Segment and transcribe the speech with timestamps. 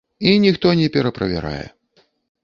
[0.27, 1.65] І ніхто не пераправярае.